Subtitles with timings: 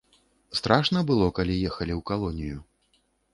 [0.59, 2.59] Страшна было, калі ехалі ў калонію?